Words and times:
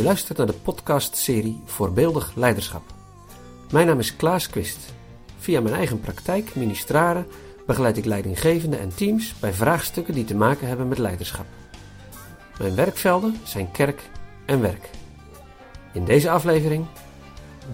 Je 0.00 0.06
luistert 0.06 0.38
naar 0.38 0.46
de 0.46 0.52
podcastserie 0.52 1.60
Voorbeeldig 1.64 2.32
Leiderschap. 2.34 2.82
Mijn 3.70 3.86
naam 3.86 3.98
is 3.98 4.16
Klaas 4.16 4.48
Quist. 4.48 4.78
Via 5.38 5.60
mijn 5.60 5.74
eigen 5.74 6.00
praktijk, 6.00 6.54
ministraren, 6.54 7.26
begeleid 7.66 7.96
ik 7.96 8.04
leidinggevenden 8.04 8.80
en 8.80 8.94
teams 8.94 9.34
bij 9.40 9.52
vraagstukken 9.52 10.14
die 10.14 10.24
te 10.24 10.34
maken 10.34 10.68
hebben 10.68 10.88
met 10.88 10.98
leiderschap. 10.98 11.46
Mijn 12.58 12.74
werkvelden 12.74 13.36
zijn 13.44 13.70
kerk 13.70 14.02
en 14.46 14.60
werk. 14.60 14.90
In 15.92 16.04
deze 16.04 16.30
aflevering 16.30 16.86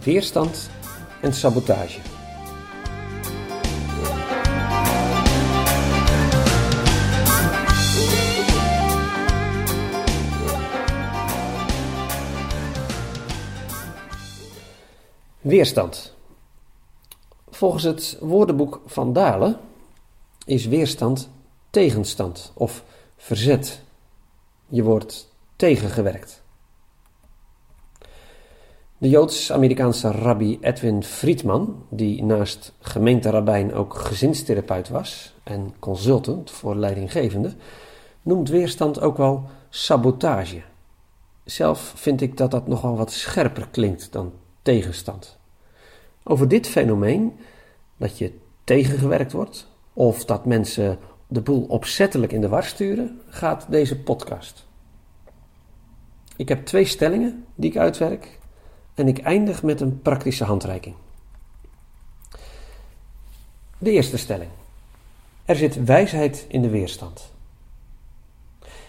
weerstand 0.03 0.71
en 1.21 1.35
sabotage. 1.35 2.16
Weerstand. 15.47 16.15
Volgens 17.49 17.83
het 17.83 18.19
woordenboek 18.21 18.81
van 18.87 19.13
Dalen 19.13 19.57
is 20.45 20.67
weerstand 20.67 21.31
tegenstand 21.71 22.53
of 22.55 22.85
verzet. 23.17 23.83
Je 24.69 24.83
wordt 24.83 25.35
tegengewerkt. 25.57 26.43
De 28.99 29.09
Joods-Amerikaanse 29.09 30.11
rabbi 30.11 30.59
Edwin 30.61 31.03
Friedman, 31.03 31.85
die 31.89 32.25
naast 32.25 32.73
gemeenterabijn 32.81 33.75
ook 33.75 33.95
gezinstherapeut 33.95 34.89
was 34.89 35.35
en 35.43 35.75
consultant 35.79 36.51
voor 36.51 36.77
leidinggevenden, 36.77 37.59
noemt 38.23 38.49
weerstand 38.49 39.01
ook 39.01 39.17
wel 39.17 39.45
sabotage. 39.69 40.63
Zelf 41.45 41.93
vind 41.97 42.21
ik 42.21 42.37
dat 42.37 42.51
dat 42.51 42.67
nogal 42.67 42.97
wat 42.97 43.13
scherper 43.13 43.69
klinkt 43.71 44.13
dan 44.13 44.33
tegenstand. 44.67 45.39
Over 46.23 46.49
dit 46.49 46.67
fenomeen, 46.67 47.39
dat 47.97 48.19
je 48.19 48.33
tegengewerkt 48.65 49.33
wordt 49.33 49.71
of 49.93 50.25
dat 50.25 50.47
mensen 50.47 50.99
de 51.27 51.41
boel 51.41 51.63
opzettelijk 51.63 52.33
in 52.33 52.41
de 52.41 52.49
war 52.49 52.65
sturen, 52.65 53.21
gaat 53.29 53.67
deze 53.69 53.99
podcast. 53.99 54.67
Ik 56.37 56.49
heb 56.49 56.65
twee 56.65 56.85
stellingen 56.85 57.45
die 57.55 57.71
ik 57.71 57.77
uitwerk 57.77 58.39
en 58.95 59.09
ik 59.09 59.19
eindig 59.19 59.63
met 59.63 59.81
een 59.81 60.03
praktische 60.03 60.45
handreiking. 60.45 60.95
De 63.79 63.91
eerste 63.91 64.17
stelling. 64.17 64.51
Er 65.45 65.57
zit 65.57 65.85
wijsheid 65.85 66.45
in 66.49 66.63
de 66.63 66.71
weerstand. 66.71 67.33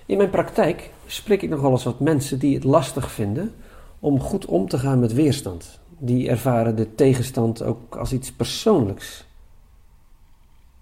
In 0.05 0.17
mijn 0.17 0.29
praktijk 0.29 0.91
spreek 1.05 1.41
ik 1.41 1.49
nog 1.49 1.61
wel 1.61 1.71
eens 1.71 1.83
wat 1.83 1.99
mensen 1.99 2.39
die 2.39 2.55
het 2.55 2.63
lastig 2.63 3.11
vinden 3.11 3.55
om 3.99 4.19
goed 4.19 4.45
om 4.45 4.67
te 4.67 4.77
gaan 4.77 4.99
met 4.99 5.13
weerstand. 5.13 5.79
Die 5.99 6.29
ervaren 6.29 6.75
de 6.75 6.95
tegenstand 6.95 7.63
ook 7.63 7.95
als 7.95 8.13
iets 8.13 8.31
persoonlijks. 8.31 9.25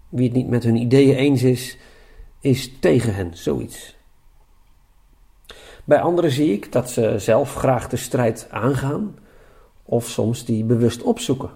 Wie 0.09 0.27
het 0.27 0.35
niet 0.35 0.47
met 0.47 0.63
hun 0.63 0.75
ideeën 0.75 1.15
eens 1.15 1.43
is, 1.43 1.77
is 2.39 2.79
tegen 2.79 3.15
hen, 3.15 3.37
zoiets. 3.37 3.95
Bij 5.83 6.01
anderen 6.01 6.31
zie 6.31 6.51
ik 6.51 6.71
dat 6.71 6.89
ze 6.89 7.19
zelf 7.19 7.55
graag 7.55 7.89
de 7.89 7.97
strijd 7.97 8.47
aangaan, 8.49 9.15
of 9.83 10.07
soms 10.07 10.45
die 10.45 10.63
bewust 10.63 11.03
opzoeken. 11.03 11.49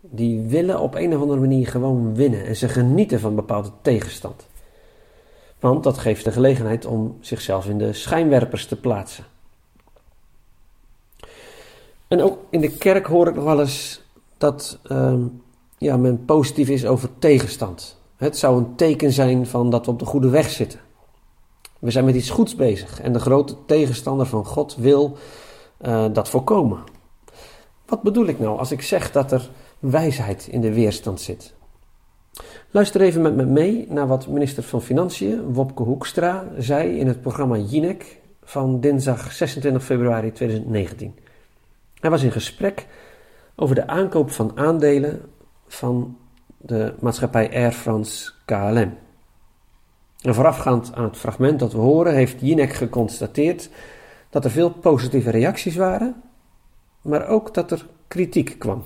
Die 0.00 0.40
willen 0.40 0.80
op 0.80 0.94
een 0.94 1.14
of 1.14 1.20
andere 1.20 1.40
manier 1.40 1.66
gewoon 1.66 2.14
winnen 2.14 2.46
en 2.46 2.56
ze 2.56 2.68
genieten 2.68 3.20
van 3.20 3.34
bepaalde 3.34 3.70
tegenstand. 3.82 4.46
Want 5.58 5.82
dat 5.82 5.98
geeft 5.98 6.24
de 6.24 6.32
gelegenheid 6.32 6.86
om 6.86 7.16
zichzelf 7.20 7.66
in 7.66 7.78
de 7.78 7.92
schijnwerpers 7.92 8.66
te 8.66 8.76
plaatsen. 8.76 9.24
En 12.14 12.22
ook 12.22 12.38
in 12.50 12.60
de 12.60 12.70
kerk 12.70 13.06
hoor 13.06 13.28
ik 13.28 13.34
nog 13.34 13.44
wel 13.44 13.60
eens 13.60 14.02
dat 14.38 14.78
uh, 14.86 15.14
ja, 15.78 15.96
men 15.96 16.24
positief 16.24 16.68
is 16.68 16.86
over 16.86 17.08
tegenstand. 17.18 18.00
Het 18.16 18.38
zou 18.38 18.58
een 18.58 18.74
teken 18.74 19.12
zijn 19.12 19.46
van 19.46 19.70
dat 19.70 19.84
we 19.84 19.90
op 19.92 19.98
de 19.98 20.04
goede 20.04 20.28
weg 20.28 20.50
zitten. 20.50 20.80
We 21.78 21.90
zijn 21.90 22.04
met 22.04 22.14
iets 22.14 22.30
goeds 22.30 22.54
bezig 22.54 23.00
en 23.00 23.12
de 23.12 23.18
grote 23.18 23.56
tegenstander 23.66 24.26
van 24.26 24.44
God 24.44 24.76
wil 24.76 25.16
uh, 25.86 26.04
dat 26.12 26.28
voorkomen. 26.28 26.78
Wat 27.86 28.02
bedoel 28.02 28.26
ik 28.26 28.38
nou 28.38 28.58
als 28.58 28.72
ik 28.72 28.82
zeg 28.82 29.12
dat 29.12 29.32
er 29.32 29.50
wijsheid 29.78 30.46
in 30.50 30.60
de 30.60 30.72
weerstand 30.72 31.20
zit? 31.20 31.54
Luister 32.70 33.00
even 33.00 33.22
met 33.22 33.34
me 33.34 33.44
mee 33.44 33.86
naar 33.88 34.06
wat 34.06 34.28
minister 34.28 34.62
van 34.62 34.82
Financiën, 34.82 35.52
Wopke 35.52 35.82
Hoekstra, 35.82 36.44
zei 36.58 36.98
in 36.98 37.06
het 37.06 37.20
programma 37.20 37.56
Jinek 37.56 38.20
van 38.42 38.80
dinsdag 38.80 39.32
26 39.32 39.84
februari 39.84 40.32
2019. 40.32 41.23
Hij 42.04 42.12
was 42.12 42.22
in 42.22 42.32
gesprek 42.32 42.86
over 43.54 43.74
de 43.74 43.86
aankoop 43.86 44.30
van 44.30 44.58
aandelen 44.58 45.32
van 45.66 46.18
de 46.56 46.94
maatschappij 47.00 47.50
Air 47.52 47.72
France 47.72 48.32
KLM. 48.44 48.98
En 50.20 50.34
voorafgaand 50.34 50.94
aan 50.94 51.04
het 51.04 51.16
fragment 51.16 51.58
dat 51.58 51.72
we 51.72 51.78
horen, 51.78 52.14
heeft 52.14 52.40
Jinek 52.40 52.72
geconstateerd 52.72 53.70
dat 54.30 54.44
er 54.44 54.50
veel 54.50 54.70
positieve 54.70 55.30
reacties 55.30 55.76
waren, 55.76 56.22
maar 57.02 57.26
ook 57.26 57.54
dat 57.54 57.70
er 57.70 57.86
kritiek 58.08 58.58
kwam. 58.58 58.84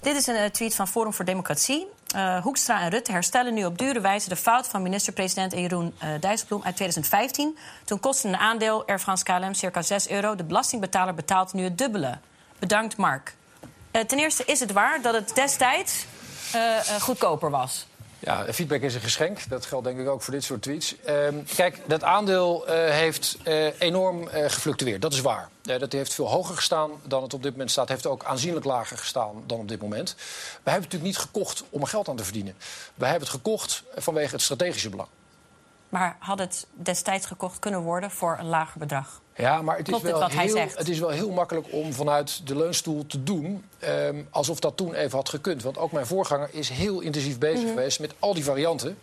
Dit 0.00 0.16
is 0.16 0.26
een 0.26 0.34
eh, 0.36 0.50
tweet 0.50 0.74
van 0.74 0.88
Forum 0.88 1.12
voor 1.12 1.24
Democratie. 1.24 1.86
Uh, 2.14 2.42
Hoekstra 2.42 2.80
en 2.80 2.90
Rutte 2.90 3.12
herstellen 3.12 3.54
nu 3.54 3.64
op 3.64 3.78
dure 3.78 4.00
wijze 4.00 4.28
de 4.28 4.36
fout 4.36 4.68
van 4.68 4.82
minister-president 4.82 5.52
Jeroen 5.52 5.94
uh, 6.02 6.08
Dijsselbloem 6.20 6.62
uit 6.64 6.74
2015. 6.74 7.58
Toen 7.84 8.00
kostte 8.00 8.28
een 8.28 8.36
aandeel 8.36 8.86
Air 8.86 8.98
France 8.98 9.24
KLM 9.24 9.54
circa 9.54 9.82
6 9.82 10.08
euro. 10.08 10.34
De 10.34 10.44
belastingbetaler 10.44 11.14
betaalt 11.14 11.52
nu 11.52 11.64
het 11.64 11.78
dubbele. 11.78 12.18
Bedankt, 12.58 12.96
Mark. 12.96 13.34
Uh, 13.92 14.02
ten 14.02 14.18
eerste 14.18 14.44
is 14.44 14.60
het 14.60 14.72
waar 14.72 15.02
dat 15.02 15.14
het 15.14 15.34
destijds 15.34 16.06
goedkoper 17.00 17.50
was. 17.50 17.86
Ja, 18.18 18.52
feedback 18.52 18.80
is 18.80 18.94
een 18.94 19.00
geschenk. 19.00 19.48
Dat 19.48 19.66
geldt 19.66 19.84
denk 19.84 19.98
ik 19.98 20.08
ook 20.08 20.22
voor 20.22 20.32
dit 20.32 20.44
soort 20.44 20.62
tweets. 20.62 20.94
Uh, 21.08 21.28
kijk, 21.54 21.80
dat 21.86 22.02
aandeel 22.02 22.64
uh, 22.68 22.74
heeft 22.74 23.36
uh, 23.44 23.80
enorm 23.80 24.22
uh, 24.22 24.28
gefluctueerd. 24.30 25.02
Dat 25.02 25.12
is 25.12 25.20
waar. 25.20 25.48
dat 25.62 25.92
heeft 25.92 26.14
veel 26.14 26.28
hoger 26.28 26.54
gestaan 26.54 26.90
dan 27.02 27.22
het 27.22 27.34
op 27.34 27.42
dit 27.42 27.52
moment 27.52 27.70
staat. 27.70 27.88
heeft 27.88 28.06
ook 28.06 28.24
aanzienlijk 28.24 28.64
lager 28.64 28.98
gestaan 28.98 29.42
dan 29.46 29.58
op 29.58 29.68
dit 29.68 29.80
moment. 29.80 30.14
Wij 30.16 30.72
hebben 30.72 30.72
het 30.72 30.92
natuurlijk 30.92 31.02
niet 31.02 31.18
gekocht 31.18 31.64
om 31.70 31.80
er 31.80 31.88
geld 31.88 32.08
aan 32.08 32.16
te 32.16 32.24
verdienen. 32.24 32.54
Wij 32.94 33.08
hebben 33.10 33.28
het 33.28 33.36
gekocht 33.36 33.82
vanwege 33.94 34.32
het 34.32 34.42
strategische 34.42 34.90
belang. 34.90 35.08
Maar 35.88 36.16
had 36.18 36.38
het 36.38 36.66
destijds 36.72 37.26
gekocht 37.26 37.58
kunnen 37.58 37.80
worden 37.80 38.10
voor 38.10 38.36
een 38.38 38.48
lager 38.48 38.78
bedrag? 38.78 39.20
Ja, 39.36 39.62
maar 39.62 39.76
het 39.76 39.88
is, 39.88 40.02
wel 40.02 40.28
heel, 40.28 40.56
het 40.74 40.88
is 40.88 40.98
wel 40.98 41.08
heel 41.08 41.30
makkelijk 41.30 41.66
om 41.70 41.92
vanuit 41.92 42.46
de 42.46 42.56
leunstoel 42.56 43.06
te 43.06 43.22
doen. 43.22 43.64
Um, 43.84 44.28
alsof 44.30 44.60
dat 44.60 44.76
toen 44.76 44.94
even 44.94 45.16
had 45.16 45.28
gekund. 45.28 45.62
Want 45.62 45.78
ook 45.78 45.92
mijn 45.92 46.06
voorganger 46.06 46.48
is 46.52 46.68
heel 46.68 47.00
intensief 47.00 47.38
bezig 47.38 47.58
mm 47.58 47.66
-hmm. 47.66 47.74
geweest 47.74 48.00
met 48.00 48.14
al 48.18 48.34
die 48.34 48.44
varianten. 48.44 48.98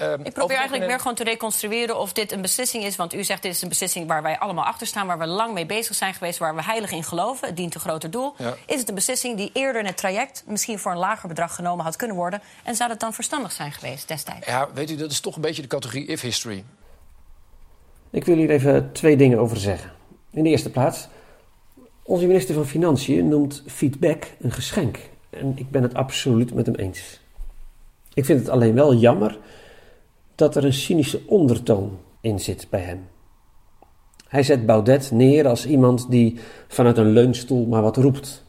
Um, 0.00 0.24
ik 0.24 0.32
probeer 0.32 0.56
eigenlijk 0.56 0.86
meer 0.86 0.98
gewoon 0.98 1.14
te 1.14 1.24
reconstrueren 1.24 1.98
of 1.98 2.12
dit 2.12 2.32
een 2.32 2.40
beslissing 2.40 2.84
is. 2.84 2.96
Want 2.96 3.14
u 3.14 3.24
zegt 3.24 3.42
dit 3.42 3.52
is 3.52 3.62
een 3.62 3.68
beslissing 3.68 4.06
waar 4.06 4.22
wij 4.22 4.38
allemaal 4.38 4.64
achter 4.64 4.86
staan, 4.86 5.06
waar 5.06 5.18
we 5.18 5.26
lang 5.26 5.54
mee 5.54 5.66
bezig 5.66 5.94
zijn 5.94 6.14
geweest, 6.14 6.38
waar 6.38 6.54
we 6.54 6.62
heilig 6.62 6.90
in 6.90 7.04
geloven. 7.04 7.46
Het 7.46 7.56
dient 7.56 7.74
een 7.74 7.80
groter 7.80 8.10
doel. 8.10 8.34
Ja. 8.38 8.54
Is 8.66 8.80
het 8.80 8.88
een 8.88 8.94
beslissing 8.94 9.36
die 9.36 9.50
eerder 9.52 9.80
in 9.80 9.86
het 9.86 9.96
traject 9.96 10.44
misschien 10.46 10.78
voor 10.78 10.92
een 10.92 10.98
lager 10.98 11.28
bedrag 11.28 11.54
genomen 11.54 11.84
had 11.84 11.96
kunnen 11.96 12.16
worden? 12.16 12.42
En 12.64 12.74
zou 12.74 12.88
dat 12.88 13.00
dan 13.00 13.14
verstandig 13.14 13.52
zijn 13.52 13.72
geweest 13.72 14.08
destijds? 14.08 14.46
Ja, 14.46 14.68
weet 14.74 14.90
u, 14.90 14.96
dat 14.96 15.10
is 15.10 15.20
toch 15.20 15.34
een 15.34 15.42
beetje 15.42 15.62
de 15.62 15.68
categorie 15.68 16.06
if 16.06 16.20
history. 16.20 16.64
Ik 18.10 18.24
wil 18.24 18.36
hier 18.36 18.50
even 18.50 18.92
twee 18.92 19.16
dingen 19.16 19.38
over 19.38 19.56
zeggen. 19.56 19.92
In 20.30 20.42
de 20.42 20.48
eerste 20.48 20.70
plaats, 20.70 21.08
onze 22.02 22.26
minister 22.26 22.54
van 22.54 22.66
Financiën 22.66 23.28
noemt 23.28 23.62
feedback 23.66 24.24
een 24.40 24.52
geschenk. 24.52 24.98
En 25.30 25.52
ik 25.56 25.70
ben 25.70 25.82
het 25.82 25.94
absoluut 25.94 26.54
met 26.54 26.66
hem 26.66 26.74
eens. 26.74 27.20
Ik 28.14 28.24
vind 28.24 28.38
het 28.38 28.48
alleen 28.48 28.74
wel 28.74 28.94
jammer 28.94 29.38
dat 30.36 30.56
er 30.56 30.64
een 30.64 30.72
cynische 30.72 31.20
ondertoon 31.26 31.98
in 32.20 32.40
zit 32.40 32.66
bij 32.70 32.80
hem. 32.80 33.08
Hij 34.28 34.42
zet 34.42 34.66
Baudet 34.66 35.10
neer 35.10 35.48
als 35.48 35.66
iemand 35.66 36.10
die 36.10 36.38
vanuit 36.68 36.98
een 36.98 37.10
leunstoel 37.10 37.66
maar 37.66 37.82
wat 37.82 37.96
roept. 37.96 38.44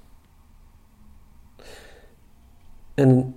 En 2.93 3.35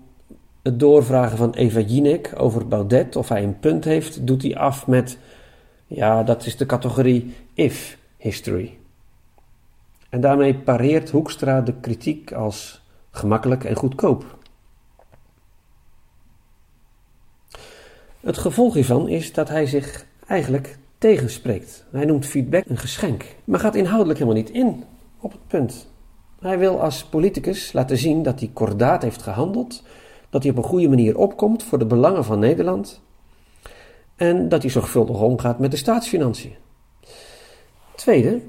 het 0.62 0.79
doorvragen 0.79 1.37
van 1.37 1.55
Eva 1.55 1.81
Jinek 1.81 2.32
over 2.37 2.69
Baudet, 2.69 3.17
of 3.17 3.29
hij 3.29 3.43
een 3.43 3.58
punt 3.58 3.85
heeft, 3.85 4.26
doet 4.26 4.43
hij 4.43 4.56
af 4.56 4.87
met: 4.87 5.19
ja, 5.87 6.23
dat 6.23 6.46
is 6.46 6.56
de 6.56 6.67
categorie 6.67 7.35
if 7.55 7.99
history. 8.17 8.79
En 10.08 10.20
daarmee 10.20 10.55
pareert 10.55 11.11
Hoekstra 11.11 11.61
de 11.61 11.75
kritiek 11.81 12.32
als 12.32 12.82
gemakkelijk 13.11 13.64
en 13.64 13.76
goedkoop. 13.76 14.38
Het 18.20 18.38
gevolg 18.38 18.75
hiervan 18.75 19.08
is 19.08 19.32
dat 19.32 19.49
hij 19.49 19.67
zich 19.67 20.06
eigenlijk 20.26 20.78
tegenspreekt. 20.99 21.84
Hij 21.90 22.05
noemt 22.05 22.26
feedback 22.26 22.64
een 22.67 22.78
geschenk, 22.78 23.25
maar 23.44 23.61
gaat 23.61 23.75
inhoudelijk 23.75 24.19
helemaal 24.19 24.40
niet 24.43 24.50
in 24.50 24.84
op 25.20 25.32
het 25.32 25.46
punt. 25.46 25.88
Hij 26.40 26.58
wil 26.58 26.81
als 26.81 27.05
politicus 27.05 27.72
laten 27.72 27.96
zien 27.96 28.22
dat 28.22 28.40
hij 28.40 28.50
kordaat 28.52 29.02
heeft 29.02 29.22
gehandeld, 29.22 29.82
dat 30.31 30.43
hij 30.43 30.52
op 30.52 30.58
een 30.58 30.64
goede 30.64 30.88
manier 30.88 31.19
opkomt 31.19 31.62
voor 31.62 31.78
de 31.78 31.87
belangen 31.87 32.25
van 32.25 32.38
Nederland 32.38 33.02
en 34.17 34.49
dat 34.49 34.62
hij 34.62 34.70
zorgvuldig 34.70 35.20
omgaat 35.20 35.58
met 35.58 35.70
de 35.70 35.76
staatsfinanciën. 35.76 36.55
Tweede, 37.94 38.40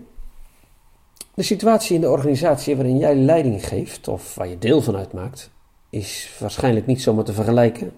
de 1.33 1.43
situatie 1.43 1.95
in 1.95 2.01
de 2.01 2.09
organisatie 2.09 2.75
waarin 2.75 2.97
jij 2.97 3.15
leiding 3.15 3.67
geeft, 3.67 4.07
of 4.07 4.35
waar 4.35 4.47
je 4.47 4.57
deel 4.57 4.81
van 4.81 4.95
uitmaakt, 4.95 5.51
is 5.89 6.35
waarschijnlijk 6.39 6.85
niet 6.85 7.01
zomaar 7.01 7.23
te 7.23 7.33
vergelijken 7.33 7.91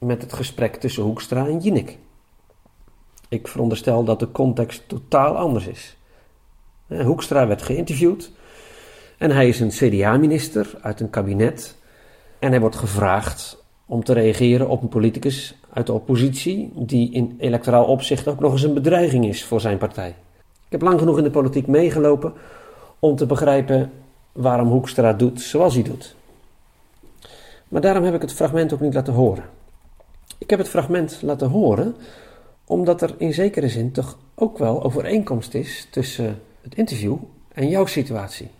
met 0.00 0.22
het 0.22 0.32
gesprek 0.32 0.76
tussen 0.76 1.02
Hoekstra 1.02 1.46
en 1.46 1.58
Jinek. 1.58 1.98
Ik 3.28 3.48
veronderstel 3.48 4.04
dat 4.04 4.18
de 4.18 4.32
context 4.32 4.88
totaal 4.88 5.36
anders 5.36 5.66
is. 5.66 5.96
Hoekstra 6.86 7.46
werd 7.46 7.62
geïnterviewd 7.62 8.30
en 9.18 9.30
hij 9.30 9.48
is 9.48 9.60
een 9.60 9.68
CDA-minister 9.68 10.78
uit 10.80 11.00
een 11.00 11.10
kabinet 11.10 11.76
en 12.38 12.50
hij 12.50 12.60
wordt 12.60 12.76
gevraagd 12.76 13.64
om 13.86 14.04
te 14.04 14.12
reageren 14.12 14.68
op 14.68 14.82
een 14.82 14.88
politicus 14.88 15.58
uit 15.72 15.86
de 15.86 15.92
oppositie 15.92 16.72
die 16.74 17.12
in 17.12 17.36
electoraal 17.38 17.84
opzicht 17.84 18.28
ook 18.28 18.40
nog 18.40 18.52
eens 18.52 18.62
een 18.62 18.74
bedreiging 18.74 19.26
is 19.26 19.44
voor 19.44 19.60
zijn 19.60 19.78
partij. 19.78 20.08
Ik 20.64 20.72
heb 20.72 20.82
lang 20.82 20.98
genoeg 20.98 21.18
in 21.18 21.24
de 21.24 21.30
politiek 21.30 21.66
meegelopen 21.66 22.32
om 22.98 23.16
te 23.16 23.26
begrijpen 23.26 23.92
waarom 24.32 24.68
Hoekstra 24.68 25.12
doet 25.12 25.40
zoals 25.40 25.74
hij 25.74 25.82
doet. 25.82 26.14
Maar 27.68 27.80
daarom 27.80 28.04
heb 28.04 28.14
ik 28.14 28.20
het 28.20 28.32
fragment 28.32 28.72
ook 28.72 28.80
niet 28.80 28.94
laten 28.94 29.12
horen. 29.12 29.58
Ik 30.40 30.50
heb 30.50 30.58
het 30.58 30.68
fragment 30.68 31.22
laten 31.22 31.48
horen 31.48 31.96
omdat 32.64 33.02
er 33.02 33.14
in 33.18 33.34
zekere 33.34 33.68
zin 33.68 33.92
toch 33.92 34.18
ook 34.34 34.58
wel 34.58 34.82
overeenkomst 34.82 35.54
is 35.54 35.86
tussen 35.90 36.42
het 36.60 36.74
interview 36.74 37.16
en 37.52 37.68
jouw 37.68 37.86
situatie. 37.86 38.50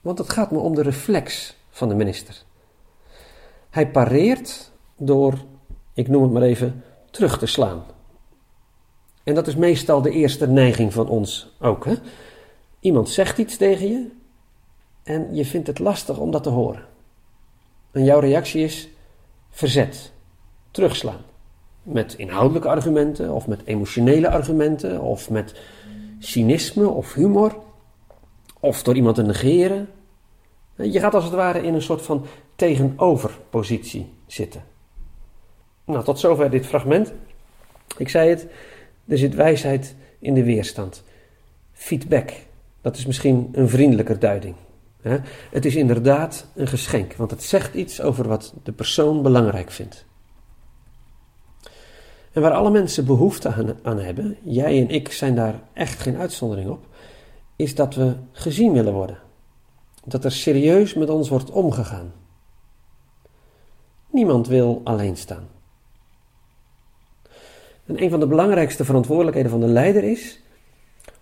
Want 0.00 0.18
het 0.18 0.30
gaat 0.30 0.50
me 0.50 0.58
om 0.58 0.74
de 0.74 0.82
reflex 0.82 1.56
van 1.70 1.88
de 1.88 1.94
minister. 1.94 2.42
Hij 3.70 3.90
pareert 3.90 4.72
door, 4.96 5.44
ik 5.94 6.08
noem 6.08 6.22
het 6.22 6.32
maar 6.32 6.42
even, 6.42 6.84
terug 7.10 7.38
te 7.38 7.46
slaan. 7.46 7.84
En 9.24 9.34
dat 9.34 9.46
is 9.46 9.56
meestal 9.56 10.02
de 10.02 10.10
eerste 10.10 10.48
neiging 10.48 10.92
van 10.92 11.08
ons 11.08 11.56
ook. 11.60 11.84
Hè? 11.84 11.94
Iemand 12.80 13.08
zegt 13.08 13.38
iets 13.38 13.56
tegen 13.56 13.88
je 13.88 14.10
en 15.02 15.34
je 15.34 15.44
vindt 15.44 15.66
het 15.66 15.78
lastig 15.78 16.18
om 16.18 16.30
dat 16.30 16.42
te 16.42 16.48
horen. 16.48 16.84
En 17.90 18.04
jouw 18.04 18.18
reactie 18.18 18.64
is 18.64 18.88
verzet, 19.50 20.12
terugslaan. 20.76 21.20
Met 21.82 22.14
inhoudelijke 22.14 22.68
argumenten 22.68 23.32
of 23.32 23.46
met 23.46 23.60
emotionele 23.64 24.30
argumenten 24.30 25.00
of 25.00 25.30
met 25.30 25.60
cynisme 26.18 26.88
of 26.88 27.14
humor. 27.14 27.56
Of 28.60 28.82
door 28.82 28.94
iemand 28.94 29.16
te 29.16 29.22
negeren. 29.22 29.88
Je 30.76 31.00
gaat 31.00 31.14
als 31.14 31.24
het 31.24 31.32
ware 31.32 31.62
in 31.62 31.74
een 31.74 31.82
soort 31.82 32.02
van 32.02 32.26
tegenoverpositie 32.56 34.12
zitten. 34.26 34.62
Nou, 35.84 36.04
tot 36.04 36.18
zover 36.18 36.50
dit 36.50 36.66
fragment. 36.66 37.12
Ik 37.96 38.08
zei 38.08 38.28
het, 38.28 38.46
er 39.06 39.18
zit 39.18 39.34
wijsheid 39.34 39.94
in 40.18 40.34
de 40.34 40.44
weerstand. 40.44 41.02
Feedback, 41.72 42.32
dat 42.80 42.96
is 42.96 43.06
misschien 43.06 43.48
een 43.52 43.68
vriendelijker 43.68 44.18
duiding. 44.18 44.54
Het 45.50 45.64
is 45.64 45.76
inderdaad 45.76 46.46
een 46.54 46.66
geschenk, 46.66 47.14
want 47.14 47.30
het 47.30 47.42
zegt 47.42 47.74
iets 47.74 48.00
over 48.00 48.28
wat 48.28 48.54
de 48.62 48.72
persoon 48.72 49.22
belangrijk 49.22 49.70
vindt. 49.70 50.04
En 52.36 52.42
waar 52.42 52.52
alle 52.52 52.70
mensen 52.70 53.04
behoefte 53.04 53.76
aan, 53.82 53.98
hebben, 53.98 54.36
jij 54.42 54.80
en 54.80 54.88
ik 54.88 55.12
zijn 55.12 55.34
daar 55.34 55.60
echt 55.72 56.00
geen 56.00 56.16
uitzondering 56.16 56.70
op, 56.70 56.86
is 57.56 57.74
dat 57.74 57.94
we 57.94 58.14
gezien 58.32 58.72
willen 58.72 58.92
worden. 58.92 59.18
Dat 60.04 60.24
er 60.24 60.32
serieus 60.32 60.94
met 60.94 61.10
ons 61.10 61.28
wordt 61.28 61.50
omgegaan. 61.50 62.12
Niemand 64.10 64.48
wil 64.48 64.80
alleen 64.84 65.16
staan. 65.16 65.48
En 67.86 68.02
een 68.02 68.10
van 68.10 68.20
de 68.20 68.26
belangrijkste 68.26 68.84
verantwoordelijkheden 68.84 69.50
van 69.50 69.60
de 69.60 69.66
leider 69.66 70.04
is 70.04 70.40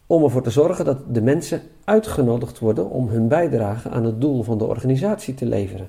om 0.07 0.25
ervoor 0.25 0.43
te 0.43 0.51
zorgen 0.51 0.85
dat 0.85 1.15
de 1.15 1.23
mensen 1.23 1.63
uitgenodigd 1.85 2.59
worden 2.59 2.91
om 2.91 3.09
hun 3.09 3.29
bijdrage 3.29 3.89
aan 3.89 4.05
het 4.05 4.21
doel 4.21 4.43
van 4.43 4.59
de 4.59 4.65
organisatie 4.65 5.35
te 5.35 5.47
leveren. 5.47 5.89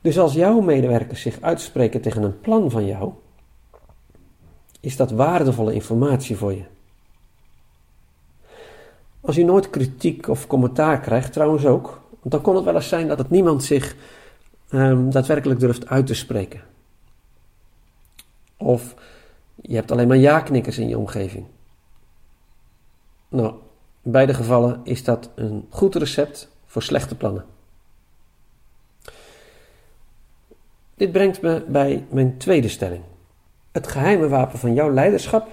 Dus 0.00 0.18
als 0.18 0.32
jouw 0.32 0.60
medewerkers 0.60 1.22
zich 1.22 1.40
uitspreken 1.40 2.00
tegen 2.00 2.22
een 2.22 2.40
plan 2.40 2.70
van 2.70 2.86
jou, 2.86 3.12
is 4.88 4.96
dat 4.96 5.10
waardevolle 5.10 5.74
informatie 5.74 6.36
voor 6.36 6.52
je. 6.52 6.64
Als 9.20 9.36
je 9.36 9.44
nooit 9.44 9.70
kritiek 9.70 10.28
of 10.28 10.46
commentaar 10.46 11.00
krijgt, 11.00 11.32
trouwens 11.32 11.64
ook, 11.66 12.00
dan 12.22 12.40
kon 12.40 12.54
het 12.54 12.64
wel 12.64 12.74
eens 12.74 12.88
zijn 12.88 13.08
dat 13.08 13.18
het 13.18 13.30
niemand 13.30 13.64
zich 13.64 13.96
um, 14.70 15.10
daadwerkelijk 15.10 15.60
durft 15.60 15.86
uit 15.86 16.06
te 16.06 16.14
spreken. 16.14 16.62
Of 18.56 18.94
je 19.54 19.74
hebt 19.74 19.90
alleen 19.90 20.08
maar 20.08 20.16
ja-knikkers 20.16 20.78
in 20.78 20.88
je 20.88 20.98
omgeving. 20.98 21.46
Nou, 23.28 23.54
in 24.02 24.10
beide 24.10 24.34
gevallen 24.34 24.80
is 24.84 25.04
dat 25.04 25.30
een 25.34 25.66
goed 25.70 25.94
recept 25.94 26.48
voor 26.66 26.82
slechte 26.82 27.14
plannen. 27.14 27.44
Dit 30.94 31.12
brengt 31.12 31.42
me 31.42 31.64
bij 31.68 32.06
mijn 32.10 32.38
tweede 32.38 32.68
stelling. 32.68 33.02
Het 33.72 33.86
geheime 33.86 34.28
wapen 34.28 34.58
van 34.58 34.74
jouw 34.74 34.92
leiderschap 34.92 35.48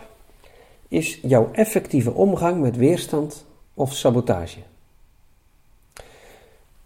is 0.87 1.19
jouw 1.21 1.49
effectieve 1.51 2.13
omgang 2.13 2.61
met 2.61 2.77
weerstand 2.77 3.45
of 3.73 3.93
sabotage. 3.93 4.59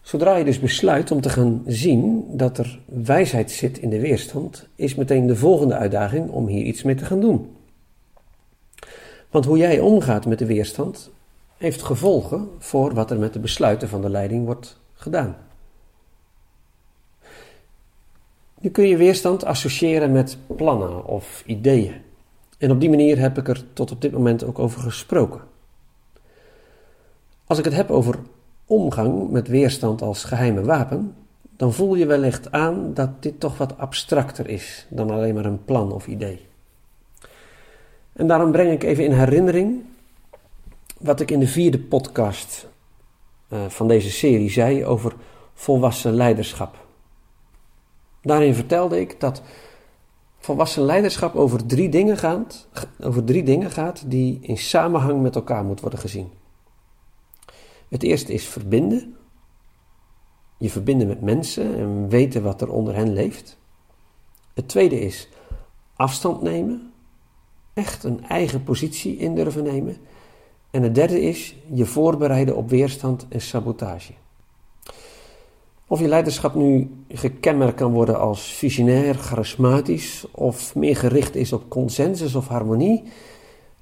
Zodra 0.01 0.35
je 0.35 0.43
dus 0.43 0.59
besluit 0.59 1.11
om 1.11 1.21
te 1.21 1.29
gaan 1.29 1.63
zien 1.65 2.25
dat 2.37 2.57
er 2.57 2.79
wijsheid 2.85 3.51
zit 3.51 3.77
in 3.77 3.89
de 3.89 3.99
weerstand, 3.99 4.67
is 4.75 4.95
meteen 4.95 5.27
de 5.27 5.35
volgende 5.35 5.75
uitdaging 5.75 6.29
om 6.29 6.47
hier 6.47 6.63
iets 6.63 6.83
mee 6.83 6.95
te 6.95 7.05
gaan 7.05 7.19
doen. 7.19 7.55
Want 9.29 9.45
hoe 9.45 9.57
jij 9.57 9.79
omgaat 9.79 10.25
met 10.25 10.39
de 10.39 10.45
weerstand 10.45 11.09
heeft 11.57 11.81
gevolgen 11.81 12.49
voor 12.59 12.93
wat 12.93 13.11
er 13.11 13.19
met 13.19 13.33
de 13.33 13.39
besluiten 13.39 13.89
van 13.89 14.01
de 14.01 14.09
leiding 14.09 14.45
wordt 14.45 14.79
gedaan. 14.93 15.35
Nu 18.61 18.69
kun 18.69 18.87
je 18.87 18.97
weerstand 18.97 19.45
associëren 19.45 20.11
met 20.11 20.37
plannen 20.55 21.05
of 21.05 21.43
ideeën. 21.45 21.93
En 22.57 22.71
op 22.71 22.79
die 22.79 22.89
manier 22.89 23.19
heb 23.19 23.37
ik 23.37 23.47
er 23.47 23.63
tot 23.73 23.91
op 23.91 24.01
dit 24.01 24.11
moment 24.11 24.43
ook 24.43 24.59
over 24.59 24.81
gesproken. 24.81 25.41
Als 27.45 27.57
ik 27.57 27.65
het 27.65 27.73
heb 27.73 27.89
over 27.89 28.15
omgang 28.65 29.29
met 29.29 29.47
weerstand 29.47 30.01
als 30.01 30.23
geheime 30.23 30.61
wapen, 30.61 31.15
dan 31.57 31.73
voel 31.73 31.95
je 31.95 32.05
wellicht 32.05 32.51
aan 32.51 32.93
dat 32.93 33.23
dit 33.23 33.39
toch 33.39 33.57
wat 33.57 33.77
abstracter 33.77 34.49
is 34.49 34.85
dan 34.89 35.09
alleen 35.09 35.33
maar 35.33 35.45
een 35.45 35.65
plan 35.65 35.91
of 35.91 36.07
idee. 36.07 36.45
En 38.13 38.27
daarom 38.27 38.51
breng 38.51 38.71
ik 38.71 38.83
even 38.83 39.03
in 39.03 39.11
herinnering 39.11 39.81
wat 40.97 41.19
ik 41.19 41.31
in 41.31 41.39
de 41.39 41.47
vierde 41.47 41.79
podcast 41.79 42.67
uh, 43.53 43.65
van 43.67 43.87
deze 43.87 44.09
serie 44.09 44.49
zei 44.49 44.85
over 44.85 45.13
volwassen 45.53 46.13
leiderschap. 46.13 46.87
Daarin 48.21 48.53
vertelde 48.53 48.99
ik 48.99 49.19
dat 49.19 49.41
volwassen 50.39 50.83
leiderschap 50.83 51.35
over 51.35 51.65
drie 51.65 51.89
dingen 51.89 52.17
gaat, 52.17 52.67
over 52.99 53.23
drie 53.23 53.43
dingen 53.43 53.71
gaat 53.71 54.03
die 54.09 54.39
in 54.41 54.57
samenhang 54.57 55.21
met 55.21 55.35
elkaar 55.35 55.63
moeten 55.63 55.81
worden 55.81 55.99
gezien. 55.99 56.29
Het 57.89 58.03
eerste 58.03 58.33
is 58.33 58.47
verbinden. 58.47 59.15
Je 60.57 60.69
verbinden 60.69 61.07
met 61.07 61.21
mensen 61.21 61.77
en 61.77 62.09
weten 62.09 62.43
wat 62.43 62.61
er 62.61 62.71
onder 62.71 62.95
hen 62.95 63.13
leeft. 63.13 63.57
Het 64.53 64.67
tweede 64.67 64.99
is 64.99 65.29
afstand 65.95 66.41
nemen. 66.41 66.93
Echt 67.73 68.03
een 68.03 68.25
eigen 68.27 68.63
positie 68.63 69.17
in 69.17 69.35
durven 69.35 69.63
nemen. 69.63 69.97
En 70.71 70.83
het 70.83 70.95
derde 70.95 71.21
is 71.21 71.55
je 71.73 71.85
voorbereiden 71.85 72.55
op 72.55 72.69
weerstand 72.69 73.27
en 73.29 73.41
sabotage. 73.41 74.13
Of 75.91 75.99
je 75.99 76.07
leiderschap 76.07 76.55
nu 76.55 76.89
gekenmerkt 77.07 77.75
kan 77.75 77.91
worden 77.91 78.19
als 78.19 78.53
visionair, 78.53 79.15
charismatisch 79.15 80.25
of 80.31 80.75
meer 80.75 80.95
gericht 80.95 81.35
is 81.35 81.53
op 81.53 81.69
consensus 81.69 82.35
of 82.35 82.47
harmonie. 82.47 83.03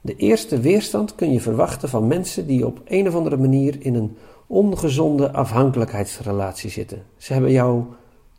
De 0.01 0.15
eerste 0.15 0.59
weerstand 0.59 1.15
kun 1.15 1.31
je 1.33 1.41
verwachten 1.41 1.89
van 1.89 2.07
mensen 2.07 2.47
die 2.47 2.65
op 2.65 2.81
een 2.85 3.07
of 3.07 3.15
andere 3.15 3.37
manier 3.37 3.75
in 3.79 3.95
een 3.95 4.17
ongezonde 4.47 5.31
afhankelijkheidsrelatie 5.31 6.69
zitten. 6.69 7.03
Ze 7.17 7.33
hebben 7.33 7.51
jou 7.51 7.83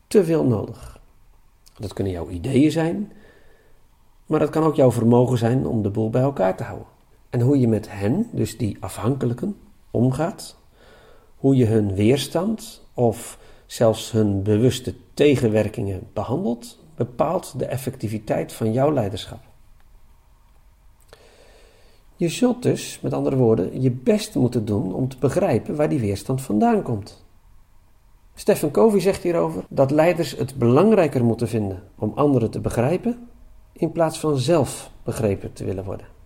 te 0.07 0.25
veel 0.25 0.45
nodig. 0.45 1.01
Dat 1.79 1.93
kunnen 1.93 2.13
jouw 2.13 2.29
ideeën 2.29 2.71
zijn, 2.71 3.13
maar 4.27 4.41
het 4.41 4.51
kan 4.51 4.63
ook 4.63 4.77
jouw 4.77 4.93
vermogen 4.93 5.39
zijn 5.39 5.67
om 5.67 5.83
de 5.83 5.91
boel 5.91 6.11
bij 6.11 6.23
elkaar 6.23 6.57
te 6.57 6.63
houden. 6.63 6.89
En 7.31 7.41
hoe 7.41 7.61
je 7.61 7.69
met 7.69 7.87
hen, 7.91 8.29
dus 8.33 8.57
die 8.57 8.77
afhankelijken, 8.81 9.57
omgaat, 9.91 10.57
hoe 11.37 11.57
je 11.57 11.67
hun 11.67 11.95
weerstand 11.95 12.87
of 12.95 13.38
zelfs 13.69 14.11
hun 14.11 14.43
bewuste 14.43 14.95
tegenwerkingen 15.15 16.09
behandelt, 16.13 16.79
bepaalt 16.95 17.59
de 17.59 17.67
effectiviteit 17.67 18.53
van 18.53 18.73
jouw 18.73 18.93
leiderschap. 18.93 19.41
Je 22.17 22.29
zult 22.29 22.63
dus, 22.63 23.01
met 23.01 23.13
andere 23.13 23.37
woorden, 23.37 23.81
je 23.83 23.91
best 23.91 24.35
moeten 24.35 24.65
doen 24.65 24.95
om 24.95 25.09
te 25.09 25.19
begrijpen 25.19 25.77
waar 25.77 25.89
die 25.89 26.01
weerstand 26.01 26.43
vandaan 26.43 26.83
komt. 26.83 27.27
Stefan 28.35 28.71
Covey 28.71 29.01
zegt 29.01 29.23
hierover 29.23 29.65
dat 29.69 29.91
leiders 29.91 30.37
het 30.37 30.55
belangrijker 30.55 31.25
moeten 31.25 31.49
vinden 31.49 31.83
om 31.99 32.13
anderen 32.15 32.51
te 32.51 32.61
begrijpen 32.61 33.29
in 33.73 33.93
plaats 33.93 34.19
van 34.19 34.39
zelf 34.39 34.91
begrepen 35.03 35.53
te 35.53 35.65
willen 35.65 35.85
worden. 35.85 36.18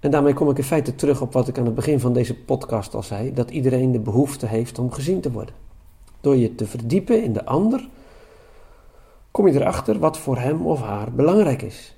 En 0.00 0.10
daarmee 0.10 0.34
kom 0.34 0.50
ik 0.50 0.58
in 0.58 0.64
feite 0.64 0.94
terug 0.94 1.20
op 1.20 1.32
wat 1.32 1.48
ik 1.48 1.58
aan 1.58 1.64
het 1.64 1.74
begin 1.74 2.00
van 2.00 2.12
deze 2.12 2.34
podcast 2.34 2.94
al 2.94 3.02
zei: 3.02 3.32
dat 3.32 3.50
iedereen 3.50 3.92
de 3.92 4.00
behoefte 4.00 4.46
heeft 4.46 4.78
om 4.78 4.92
gezien 4.92 5.20
te 5.20 5.32
worden. 5.32 5.54
Door 6.20 6.36
je 6.36 6.54
te 6.54 6.66
verdiepen 6.66 7.22
in 7.22 7.32
de 7.32 7.44
ander, 7.44 7.88
kom 9.30 9.46
je 9.48 9.60
erachter 9.60 9.98
wat 9.98 10.18
voor 10.18 10.38
hem 10.38 10.66
of 10.66 10.80
haar 10.80 11.12
belangrijk 11.12 11.62
is. 11.62 11.96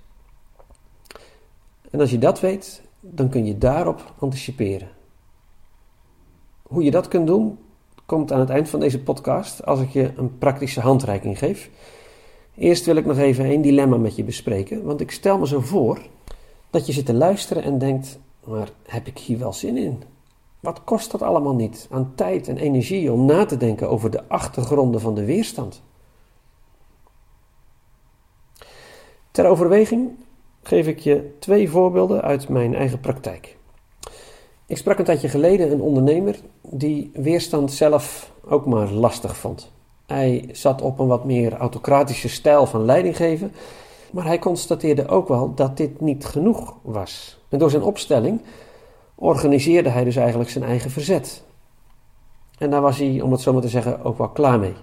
En 1.91 2.01
als 2.01 2.11
je 2.11 2.19
dat 2.19 2.41
weet, 2.41 2.83
dan 3.01 3.29
kun 3.29 3.47
je 3.47 3.59
daarop 3.59 4.15
anticiperen. 4.19 4.89
Hoe 6.63 6.83
je 6.83 6.91
dat 6.91 7.09
kunt 7.09 7.27
doen, 7.27 7.59
komt 8.07 8.33
aan 8.33 8.41
het 8.41 8.51
eind 8.51 8.69
van 8.69 8.81
deze 8.81 9.03
podcast 9.03 9.67
als 9.67 9.81
ik 9.81 9.89
je 9.89 10.13
een 10.17 10.39
praktische 10.39 10.81
handreiking 10.81 11.39
geef. 11.39 11.71
Eerst 12.55 12.87
wil 12.87 12.97
ik 12.97 13.07
nog 13.07 13.19
even 13.19 13.45
een 13.45 13.63
dilemma 13.63 13.97
met 13.97 14.17
je 14.17 14.25
bespreken, 14.25 14.85
want 14.85 15.01
ik 15.01 15.11
stel 15.11 15.39
me 15.39 15.47
zo 15.47 15.61
voor 15.61 15.99
dat 16.71 16.87
je 16.87 16.93
zit 16.93 17.07
te 17.07 17.15
luisteren 17.15 17.63
en 17.63 17.79
denkt: 17.79 18.19
maar 18.47 18.71
heb 18.87 19.07
ik 19.07 19.19
hier 19.19 19.39
wel 19.39 19.53
zin 19.53 19.77
in? 19.77 20.03
Wat 20.61 20.85
kost 20.85 21.11
dat 21.11 21.23
allemaal 21.23 21.55
niet 21.55 21.87
aan 21.91 22.13
tijd 22.15 22.49
en 22.49 22.57
energie 22.57 23.13
om 23.13 23.25
na 23.25 23.45
te 23.45 23.57
denken 23.57 23.91
over 23.91 24.11
de 24.11 24.29
achtergronden 24.29 25.01
van 25.01 25.15
de 25.15 25.25
weerstand? 25.25 25.83
Ter 29.31 29.47
overweging 29.47 30.11
geef 30.63 30.87
ik 30.87 30.99
je 30.99 31.37
twee 31.39 31.71
voorbeelden 31.71 32.23
uit 32.23 32.49
mijn 32.49 32.75
eigen 32.75 33.01
praktijk. 33.01 33.57
Ik 34.67 34.77
sprak 34.77 34.99
een 34.99 35.05
tijdje 35.05 35.29
geleden 35.29 35.73
een 35.73 35.81
ondernemer 35.81 36.37
die 36.63 37.11
weerstand 37.15 37.73
zelf 37.73 38.33
ook 38.45 38.67
maar 38.67 38.91
lastig 38.91 39.37
vond. 39.37 39.73
Hij 40.07 40.49
zat 40.53 40.83
op 40.83 40.99
een 40.99 41.07
wat 41.07 41.25
meer 41.25 41.53
autocratische 41.53 42.29
stijl 42.29 42.67
van 42.67 42.85
leidinggeven, 42.85 43.53
maar 44.13 44.25
hij 44.25 44.39
constateerde 44.39 45.09
ook 45.09 45.29
wel 45.29 45.55
dat 45.55 45.77
dit 45.77 46.01
niet 46.01 46.25
genoeg 46.25 46.77
was. 46.83 47.41
En 47.49 47.59
door 47.59 47.71
zijn 47.71 47.83
opstelling 47.83 48.43
organiseerde 49.15 49.89
hij 49.89 50.05
dus 50.05 50.17
eigenlijk 50.17 50.51
zijn 50.51 50.65
eigen 50.65 50.91
verzet. 50.91 51.43
En 52.59 52.71
daar 52.71 52.81
was 52.81 52.99
hij, 52.99 53.21
om 53.21 53.33
het 53.33 53.41
zo 53.41 53.53
maar 53.53 53.63
te 53.63 53.69
zeggen, 53.69 54.05
ook 54.05 54.19
wel 54.19 54.29
klaar 54.29 54.59
mee. 54.59 54.75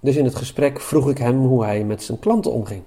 Dus 0.00 0.16
in 0.16 0.24
het 0.24 0.34
gesprek 0.34 0.80
vroeg 0.80 1.10
ik 1.10 1.18
hem 1.18 1.44
hoe 1.44 1.64
hij 1.64 1.84
met 1.84 2.02
zijn 2.02 2.18
klanten 2.18 2.52
omging. 2.52 2.82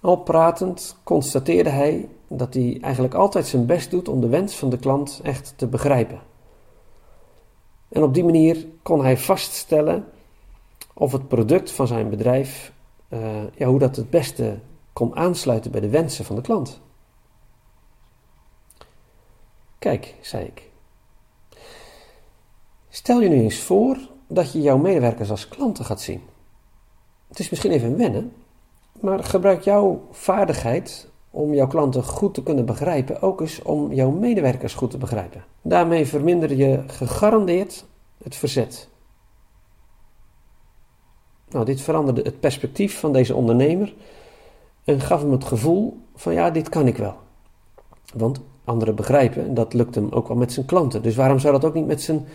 Al 0.00 0.16
pratend 0.16 0.96
constateerde 1.04 1.70
hij 1.70 2.08
dat 2.28 2.54
hij 2.54 2.78
eigenlijk 2.80 3.14
altijd 3.14 3.46
zijn 3.46 3.66
best 3.66 3.90
doet 3.90 4.08
om 4.08 4.20
de 4.20 4.28
wens 4.28 4.56
van 4.56 4.70
de 4.70 4.78
klant 4.78 5.20
echt 5.22 5.54
te 5.56 5.66
begrijpen. 5.66 6.20
En 7.88 8.02
op 8.02 8.14
die 8.14 8.24
manier 8.24 8.66
kon 8.82 9.02
hij 9.02 9.16
vaststellen 9.16 10.04
of 10.94 11.12
het 11.12 11.28
product 11.28 11.70
van 11.70 11.86
zijn 11.86 12.10
bedrijf, 12.10 12.72
uh, 13.08 13.20
ja, 13.54 13.66
hoe 13.66 13.78
dat 13.78 13.96
het 13.96 14.10
beste 14.10 14.58
kon 14.92 15.16
aansluiten 15.16 15.70
bij 15.70 15.80
de 15.80 15.88
wensen 15.88 16.24
van 16.24 16.36
de 16.36 16.42
klant. 16.42 16.80
Kijk, 19.78 20.14
zei 20.20 20.44
ik. 20.44 20.68
Stel 22.88 23.20
je 23.20 23.28
nu 23.28 23.40
eens 23.40 23.60
voor 23.60 23.98
dat 24.26 24.52
je 24.52 24.60
jouw 24.60 24.78
medewerkers 24.78 25.30
als 25.30 25.48
klanten 25.48 25.84
gaat 25.84 26.00
zien. 26.00 26.22
Het 27.28 27.38
is 27.38 27.50
misschien 27.50 27.70
even 27.70 27.96
wennen, 27.96 28.32
maar 29.00 29.24
gebruik 29.24 29.62
jouw 29.62 30.06
vaardigheid 30.10 31.08
om 31.30 31.54
jouw 31.54 31.66
klanten 31.66 32.04
goed 32.04 32.34
te 32.34 32.42
kunnen 32.42 32.66
begrijpen 32.66 33.22
ook 33.22 33.40
eens 33.40 33.62
om 33.62 33.92
jouw 33.92 34.10
medewerkers 34.10 34.74
goed 34.74 34.90
te 34.90 34.98
begrijpen. 34.98 35.44
Daarmee 35.62 36.06
verminder 36.06 36.54
je 36.54 36.82
gegarandeerd 36.86 37.86
het 38.22 38.36
verzet. 38.36 38.88
Nou, 41.50 41.64
dit 41.64 41.80
veranderde 41.80 42.22
het 42.22 42.40
perspectief 42.40 42.98
van 42.98 43.12
deze 43.12 43.34
ondernemer 43.34 43.94
en 44.84 45.00
gaf 45.00 45.20
hem 45.20 45.32
het 45.32 45.44
gevoel 45.44 45.98
van 46.14 46.32
ja, 46.32 46.50
dit 46.50 46.68
kan 46.68 46.86
ik 46.86 46.96
wel. 46.96 47.16
Want 48.14 48.40
anderen 48.64 48.94
begrijpen, 48.94 49.54
dat 49.54 49.74
lukt 49.74 49.94
hem 49.94 50.08
ook 50.10 50.28
wel 50.28 50.36
met 50.36 50.52
zijn 50.52 50.66
klanten. 50.66 51.02
Dus 51.02 51.16
waarom 51.16 51.38
zou 51.38 51.52
dat 51.52 51.64
ook 51.64 51.74
niet 51.74 51.86
met 51.86 52.02
zijn 52.02 52.26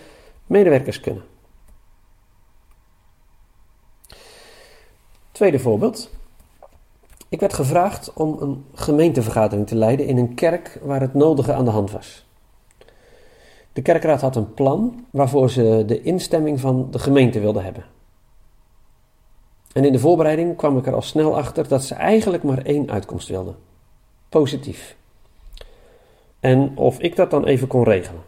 medewerkers 0.48 1.00
kunnen? 1.00 1.24
Tweede 5.31 5.60
voorbeeld. 5.60 6.10
Ik 7.29 7.39
werd 7.39 7.53
gevraagd 7.53 8.13
om 8.13 8.38
een 8.39 8.65
gemeentevergadering 8.74 9.67
te 9.67 9.75
leiden 9.75 10.05
in 10.05 10.17
een 10.17 10.34
kerk 10.34 10.79
waar 10.84 11.01
het 11.01 11.13
nodige 11.13 11.53
aan 11.53 11.65
de 11.65 11.72
hand 11.72 11.91
was. 11.91 12.25
De 13.74 13.81
kerkraad 13.81 14.22
had 14.22 14.36
een 14.36 14.53
plan 14.53 15.05
waarvoor 15.10 15.50
ze 15.50 15.84
de 15.88 16.01
instemming 16.01 16.60
van 16.60 16.88
de 16.91 17.00
gemeente 17.00 17.39
wilden 17.39 17.63
hebben. 17.63 17.86
En 19.75 19.86
in 19.86 19.91
de 19.91 20.00
voorbereiding 20.00 20.55
kwam 20.55 20.77
ik 20.77 20.88
er 20.88 20.94
al 20.94 21.01
snel 21.01 21.38
achter 21.38 21.67
dat 21.67 21.84
ze 21.84 21.96
eigenlijk 21.96 22.44
maar 22.44 22.62
één 22.62 22.91
uitkomst 22.91 23.27
wilden: 23.27 23.55
positief. 24.29 24.96
En 26.39 26.77
of 26.77 27.00
ik 27.00 27.15
dat 27.15 27.32
dan 27.32 27.46
even 27.46 27.67
kon 27.67 27.84
regelen. 27.84 28.22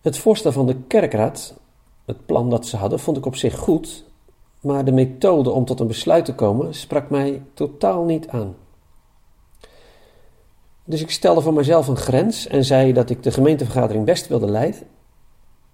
Het 0.00 0.18
voorstel 0.18 0.52
van 0.52 0.66
de 0.66 0.76
kerkraad, 0.76 1.54
het 2.04 2.26
plan 2.26 2.50
dat 2.50 2.66
ze 2.66 2.76
hadden, 2.76 2.98
vond 2.98 3.16
ik 3.16 3.26
op 3.26 3.36
zich 3.36 3.56
goed, 3.56 4.04
maar 4.60 4.84
de 4.84 4.92
methode 4.92 5.50
om 5.50 5.64
tot 5.64 5.80
een 5.80 5.86
besluit 5.86 6.24
te 6.24 6.34
komen 6.34 6.74
sprak 6.74 7.10
mij 7.10 7.42
totaal 7.54 8.04
niet 8.04 8.28
aan. 8.28 8.56
Dus 10.84 11.00
ik 11.00 11.10
stelde 11.10 11.40
voor 11.40 11.54
mezelf 11.54 11.88
een 11.88 11.96
grens 11.96 12.46
en 12.46 12.64
zei 12.64 12.92
dat 12.92 13.10
ik 13.10 13.22
de 13.22 13.30
gemeentevergadering 13.30 14.04
best 14.04 14.26
wilde 14.26 14.50
leiden, 14.50 14.82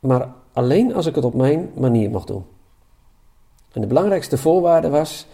maar 0.01 0.33
alleen 0.53 0.95
als 0.95 1.07
ik 1.07 1.15
het 1.15 1.25
op 1.25 1.35
mijn 1.35 1.71
manier 1.75 2.11
mocht 2.11 2.27
doen. 2.27 2.53
En 3.75 3.81
de 3.81 3.87
belangrijkste 3.87 4.39
voorwaarde 4.39 4.89
was 4.89 5.27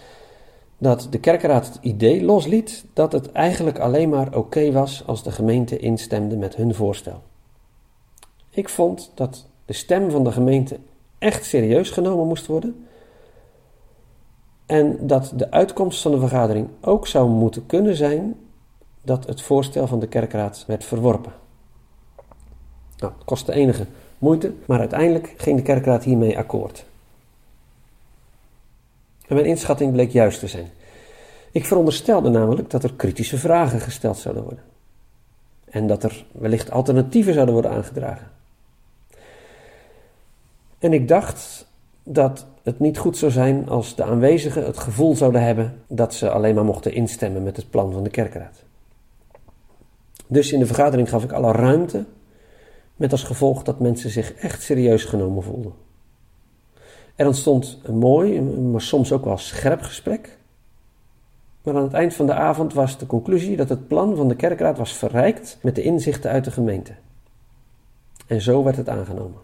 dat 0.78 1.06
de 1.10 1.18
kerkraad 1.18 1.66
het 1.66 1.78
idee 1.80 2.24
losliet 2.24 2.84
dat 2.92 3.12
het 3.12 3.32
eigenlijk 3.32 3.78
alleen 3.78 4.08
maar 4.08 4.36
oké 4.36 4.72
was 4.72 5.02
als 5.06 5.22
de 5.22 5.32
gemeente 5.32 5.78
instemde 5.78 6.36
met 6.36 6.56
hun 6.56 6.74
voorstel. 6.74 7.22
Ik 8.50 8.68
vond 8.68 9.12
dat 9.14 9.46
de 9.64 9.72
stem 9.72 10.10
van 10.10 10.24
de 10.24 10.32
gemeente 10.32 10.78
echt 11.18 11.44
serieus 11.44 11.90
genomen 11.90 12.26
moest 12.26 12.46
worden 12.46 12.86
en 14.66 15.06
dat 15.06 15.32
de 15.36 15.50
uitkomst 15.50 16.02
van 16.02 16.10
de 16.10 16.18
vergadering 16.18 16.68
ook 16.80 17.06
zou 17.06 17.28
moeten 17.28 17.66
kunnen 17.66 17.96
zijn 17.96 18.34
dat 19.02 19.26
het 19.26 19.42
voorstel 19.42 19.86
van 19.86 20.00
de 20.00 20.06
kerkraad 20.06 20.64
werd 20.66 20.84
verworpen. 20.84 21.32
Nou, 22.96 23.12
kostte 23.24 23.52
enige 23.52 23.86
moeite, 24.18 24.52
maar 24.66 24.78
uiteindelijk 24.78 25.34
ging 25.36 25.56
de 25.56 25.62
kerkraad 25.62 26.04
hiermee 26.04 26.38
akkoord. 26.38 26.86
En 29.30 29.36
mijn 29.36 29.48
inschatting 29.48 29.92
bleek 29.92 30.10
juist 30.10 30.38
te 30.38 30.46
zijn. 30.46 30.68
Ik 31.50 31.64
veronderstelde 31.64 32.28
namelijk 32.28 32.70
dat 32.70 32.84
er 32.84 32.94
kritische 32.94 33.38
vragen 33.38 33.80
gesteld 33.80 34.18
zouden 34.18 34.42
worden. 34.42 34.64
En 35.64 35.86
dat 35.86 36.02
er 36.02 36.24
wellicht 36.32 36.70
alternatieven 36.70 37.32
zouden 37.32 37.54
worden 37.54 37.70
aangedragen. 37.70 38.30
En 40.78 40.92
ik 40.92 41.08
dacht 41.08 41.66
dat 42.02 42.46
het 42.62 42.78
niet 42.78 42.98
goed 42.98 43.16
zou 43.16 43.32
zijn 43.32 43.68
als 43.68 43.94
de 43.94 44.04
aanwezigen 44.04 44.64
het 44.64 44.78
gevoel 44.78 45.16
zouden 45.16 45.42
hebben 45.42 45.82
dat 45.86 46.14
ze 46.14 46.30
alleen 46.30 46.54
maar 46.54 46.64
mochten 46.64 46.92
instemmen 46.92 47.42
met 47.42 47.56
het 47.56 47.70
plan 47.70 47.92
van 47.92 48.02
de 48.02 48.10
kerkraad. 48.10 48.62
Dus 50.26 50.52
in 50.52 50.58
de 50.58 50.66
vergadering 50.66 51.08
gaf 51.08 51.24
ik 51.24 51.32
alle 51.32 51.52
ruimte, 51.52 52.04
met 52.96 53.12
als 53.12 53.22
gevolg 53.22 53.62
dat 53.62 53.80
mensen 53.80 54.10
zich 54.10 54.34
echt 54.34 54.62
serieus 54.62 55.04
genomen 55.04 55.42
voelden. 55.42 55.72
Er 57.20 57.26
ontstond 57.26 57.78
een 57.82 57.98
mooi, 57.98 58.40
maar 58.42 58.80
soms 58.80 59.12
ook 59.12 59.24
wel 59.24 59.38
scherp 59.38 59.82
gesprek. 59.82 60.38
Maar 61.62 61.76
aan 61.76 61.82
het 61.82 61.92
eind 61.92 62.14
van 62.14 62.26
de 62.26 62.34
avond 62.34 62.74
was 62.74 62.98
de 62.98 63.06
conclusie 63.06 63.56
dat 63.56 63.68
het 63.68 63.88
plan 63.88 64.16
van 64.16 64.28
de 64.28 64.34
kerkraad 64.34 64.78
was 64.78 64.92
verrijkt 64.92 65.58
met 65.62 65.74
de 65.74 65.82
inzichten 65.82 66.30
uit 66.30 66.44
de 66.44 66.50
gemeente. 66.50 66.92
En 68.26 68.40
zo 68.40 68.62
werd 68.62 68.76
het 68.76 68.88
aangenomen. 68.88 69.40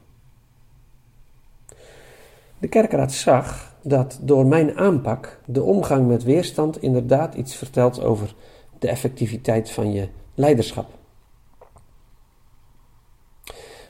De 2.59 2.69
kerkraad 2.69 3.13
zag 3.13 3.75
dat 3.83 4.19
door 4.23 4.47
mijn 4.47 4.77
aanpak 4.77 5.41
de 5.45 5.63
omgang 5.63 6.07
met 6.07 6.23
weerstand 6.23 6.83
inderdaad 6.83 7.35
iets 7.35 7.55
vertelt 7.55 8.03
over 8.03 8.35
de 8.79 8.89
effectiviteit 8.89 9.71
van 9.71 9.93
je 9.93 10.09
leiderschap. 10.35 10.89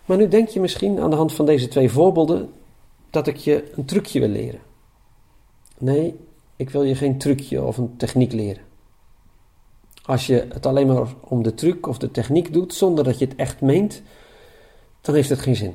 Maar 0.05 0.16
nu 0.16 0.28
denk 0.28 0.49
je 0.49 0.61
misschien 0.61 1.00
aan 1.00 1.11
de 1.11 1.16
hand 1.16 1.33
van 1.33 1.47
deze 1.47 1.69
twee 1.69 1.90
voorbeelden 1.90 2.64
dat 3.16 3.26
ik 3.26 3.37
je 3.37 3.73
een 3.76 3.85
trucje 3.85 4.20
wil 4.20 4.28
leren. 4.28 4.61
Nee, 5.78 6.16
ik 6.56 6.70
wil 6.70 6.82
je 6.82 6.94
geen 6.94 7.18
trucje 7.18 7.62
of 7.62 7.76
een 7.76 7.96
techniek 7.96 8.32
leren. 8.32 8.62
Als 10.02 10.26
je 10.26 10.46
het 10.52 10.66
alleen 10.66 10.87
maar 10.87 11.14
om 11.20 11.42
de 11.42 11.54
truc 11.54 11.87
of 11.87 11.99
de 11.99 12.11
techniek 12.11 12.52
doet 12.52 12.75
zonder 12.75 13.04
dat 13.04 13.18
je 13.18 13.25
het 13.25 13.37
echt 13.37 13.61
meent, 13.61 14.02
dan 15.00 15.14
heeft 15.14 15.28
het 15.28 15.38
geen 15.38 15.56
zin. 15.56 15.75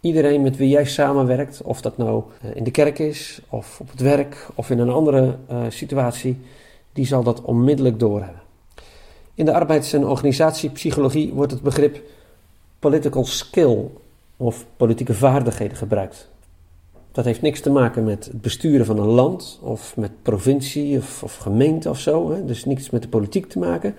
Iedereen 0.00 0.42
met 0.42 0.56
wie 0.56 0.68
jij 0.68 0.84
samenwerkt, 0.84 1.62
of 1.62 1.80
dat 1.80 1.96
nou 1.96 2.22
eh, 2.40 2.56
in 2.56 2.64
de 2.64 2.70
kerk 2.70 2.98
is, 2.98 3.40
of 3.48 3.80
op 3.80 3.90
het 3.90 4.00
werk, 4.00 4.48
of 4.54 4.70
in 4.70 4.78
een 4.78 4.90
andere 4.90 5.36
uh, 5.50 5.62
situatie, 5.68 6.40
die 6.92 7.06
zal 7.06 7.22
dat 7.22 7.42
onmiddellijk 7.42 7.98
doorhebben. 7.98 8.42
In 9.34 9.44
de 9.44 9.52
arbeids- 9.52 9.92
en 9.92 10.06
organisatiepsychologie 10.06 11.32
wordt 11.32 11.52
het 11.52 11.62
begrip 11.62 12.02
political 12.78 13.24
skill 13.24 13.90
of 14.40 14.66
politieke 14.76 15.14
vaardigheden 15.14 15.76
gebruikt. 15.76 16.30
Dat 17.12 17.24
heeft 17.24 17.42
niks 17.42 17.60
te 17.60 17.70
maken 17.70 18.04
met 18.04 18.24
het 18.24 18.40
besturen 18.40 18.86
van 18.86 18.98
een 18.98 19.06
land 19.06 19.58
of 19.62 19.96
met 19.96 20.22
provincie 20.22 20.98
of, 20.98 21.22
of 21.22 21.36
gemeente 21.36 21.90
of 21.90 21.98
zo. 21.98 22.30
Hè? 22.30 22.44
Dus 22.44 22.64
niets 22.64 22.90
met 22.90 23.02
de 23.02 23.08
politiek 23.08 23.46
te 23.46 23.58
maken. 23.58 23.94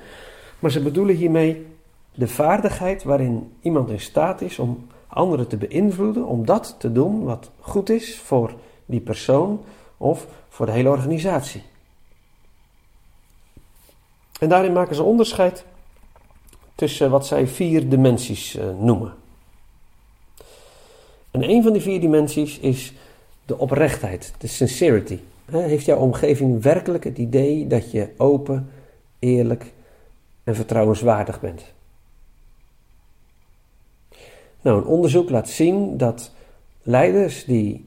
Maar 0.60 0.72
ze 0.72 0.82
bedoelen 0.82 1.16
hiermee 1.16 1.66
de 2.14 2.28
vaardigheid 2.28 3.04
waarin 3.04 3.52
iemand 3.62 3.90
in 3.90 4.00
staat 4.00 4.42
is 4.42 4.60
om 4.60 4.88
anderen 5.08 5.48
te 5.48 5.58
beïnvloeden, 5.58 6.26
om 6.26 6.46
dat 6.46 6.76
te 6.80 6.92
doen 6.92 7.24
wat 7.24 7.52
goed 7.60 7.90
is 7.90 8.20
voor 8.20 8.54
die 8.86 9.00
persoon 9.00 9.62
of 9.98 10.28
voor 10.50 10.66
de 10.66 10.72
hele 10.72 10.90
organisatie. 10.90 11.64
En 14.40 14.50
daarin 14.50 14.74
maken 14.74 14.96
ze 14.96 15.04
onderscheid 15.04 15.66
tussen 16.76 17.10
wat 17.10 17.28
zij 17.28 17.48
vier 17.48 17.90
dimensies 17.90 18.56
uh, 18.56 18.64
noemen. 18.80 19.14
En 21.32 21.50
een 21.50 21.64
van 21.64 21.74
die 21.74 21.82
vier 21.82 22.00
dimensies 22.00 22.60
is 22.60 22.94
de 23.46 23.58
oprechtheid, 23.58 24.34
de 24.38 24.48
sincerity. 24.48 25.20
Heeft 25.52 25.86
jouw 25.86 25.98
omgeving 25.98 26.62
werkelijk 26.62 27.04
het 27.04 27.18
idee 27.18 27.68
dat 27.68 27.92
je 27.92 28.10
open, 28.18 28.70
eerlijk 29.20 29.74
en 30.44 30.56
vertrouwenswaardig 30.56 31.40
bent? 31.42 31.64
Nou, 34.62 34.78
een 34.78 34.88
onderzoek 34.88 35.30
laat 35.30 35.50
zien 35.50 35.98
dat 35.98 36.32
leiders 36.82 37.46
die 37.46 37.86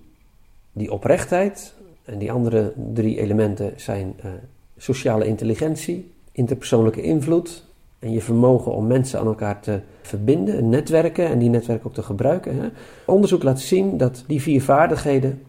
die 0.73 0.93
oprechtheid, 0.93 1.75
en 2.05 2.19
die 2.19 2.33
andere 2.33 2.73
drie 2.93 3.19
elementen 3.19 3.73
zijn 3.77 4.15
uh, 4.25 4.31
sociale 4.77 5.27
intelligentie, 5.27 6.11
interpersoonlijke 6.33 7.03
invloed 7.03 7.65
en 8.03 8.13
je 8.13 8.21
vermogen 8.21 8.73
om 8.73 8.87
mensen 8.87 9.21
aan 9.21 9.27
elkaar 9.27 9.61
te 9.61 9.81
verbinden, 10.03 10.69
netwerken 10.69 11.27
en 11.27 11.39
die 11.39 11.49
netwerken 11.49 11.87
ook 11.87 11.95
te 11.95 12.03
gebruiken. 12.03 12.61
Hè. 12.61 12.69
Onderzoek 13.07 13.43
laat 13.43 13.61
zien 13.61 13.97
dat 13.97 14.25
die 14.27 14.43
vier 14.43 14.63
vaardigheden 14.63 15.43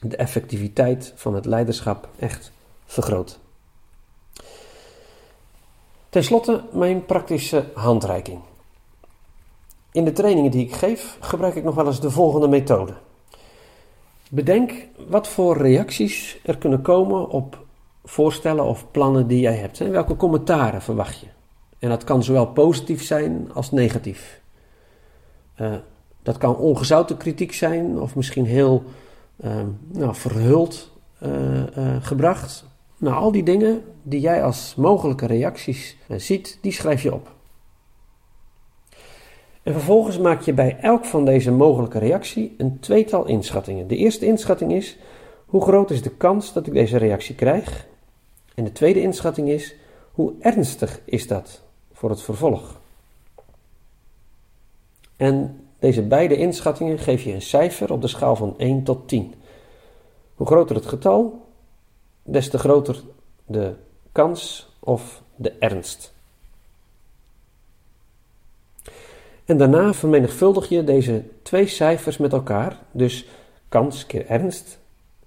de 0.00 0.16
effectiviteit 0.16 1.12
van 1.16 1.34
het 1.34 1.44
leiderschap 1.44 2.08
echt 2.18 2.52
vergroot. 2.84 3.38
Ten 6.08 6.24
slotte 6.24 6.62
mijn 6.72 7.04
praktische 7.04 7.64
handreiking. 7.74 8.40
In 9.92 10.04
de 10.04 10.12
trainingen 10.12 10.50
die 10.50 10.64
ik 10.64 10.72
geef 10.72 11.16
gebruik 11.20 11.54
ik 11.54 11.64
nog 11.64 11.74
wel 11.74 11.86
eens 11.86 12.00
de 12.00 12.10
volgende 12.10 12.48
methode. 12.48 12.92
Bedenk 14.30 14.72
wat 15.08 15.28
voor 15.28 15.56
reacties 15.56 16.40
er 16.44 16.58
kunnen 16.58 16.82
komen 16.82 17.28
op 17.28 17.64
voorstellen 18.04 18.64
of 18.64 18.90
plannen 18.90 19.26
die 19.26 19.40
jij 19.40 19.56
hebt. 19.56 19.78
Welke 19.78 20.16
commentaren 20.16 20.82
verwacht 20.82 21.20
je? 21.20 21.26
En 21.82 21.88
dat 21.88 22.04
kan 22.04 22.22
zowel 22.22 22.46
positief 22.46 23.02
zijn 23.02 23.52
als 23.52 23.70
negatief. 23.70 24.40
Uh, 25.60 25.74
dat 26.22 26.38
kan 26.38 26.56
ongezouten 26.56 27.16
kritiek 27.16 27.52
zijn 27.52 28.00
of 28.00 28.14
misschien 28.16 28.44
heel 28.44 28.84
uh, 29.44 29.56
nou, 29.92 30.14
verhuld 30.14 30.90
uh, 31.22 31.62
gebracht. 32.00 32.64
Nou, 32.98 33.16
al 33.16 33.32
die 33.32 33.42
dingen 33.42 33.82
die 34.02 34.20
jij 34.20 34.44
als 34.44 34.74
mogelijke 34.74 35.26
reacties 35.26 35.96
ziet, 36.16 36.58
die 36.60 36.72
schrijf 36.72 37.02
je 37.02 37.14
op. 37.14 37.34
En 39.62 39.72
vervolgens 39.72 40.18
maak 40.18 40.40
je 40.40 40.52
bij 40.52 40.78
elk 40.80 41.04
van 41.04 41.24
deze 41.24 41.50
mogelijke 41.50 41.98
reactie 41.98 42.54
een 42.58 42.80
tweetal 42.80 43.26
inschattingen. 43.26 43.88
De 43.88 43.96
eerste 43.96 44.26
inschatting 44.26 44.72
is: 44.72 44.98
hoe 45.46 45.62
groot 45.62 45.90
is 45.90 46.02
de 46.02 46.16
kans 46.16 46.52
dat 46.52 46.66
ik 46.66 46.72
deze 46.72 46.96
reactie 46.96 47.34
krijg? 47.34 47.86
En 48.54 48.64
de 48.64 48.72
tweede 48.72 49.00
inschatting 49.00 49.48
is: 49.48 49.74
hoe 50.12 50.32
ernstig 50.40 51.00
is 51.04 51.26
dat 51.26 51.62
voor 52.02 52.10
het 52.10 52.22
vervolg? 52.22 52.80
En 55.16 55.66
deze 55.78 56.02
beide 56.02 56.36
inschattingen 56.36 56.98
geef 56.98 57.22
je 57.22 57.32
een 57.32 57.42
cijfer 57.42 57.92
op 57.92 58.00
de 58.00 58.08
schaal 58.08 58.36
van 58.36 58.54
1 58.58 58.82
tot 58.82 59.08
10. 59.08 59.34
Hoe 60.34 60.46
groter 60.46 60.76
het 60.76 60.86
getal, 60.86 61.46
des 62.22 62.50
te 62.50 62.58
groter 62.58 63.02
de 63.46 63.74
kans 64.12 64.68
of 64.78 65.22
de 65.36 65.50
ernst. 65.50 66.12
En 69.44 69.56
daarna 69.56 69.94
vermenigvuldig 69.94 70.68
je 70.68 70.84
deze 70.84 71.24
twee 71.42 71.66
cijfers 71.66 72.16
met 72.16 72.32
elkaar, 72.32 72.78
dus 72.90 73.26
kans 73.68 74.06
keer 74.06 74.26
ernst. 74.26 74.78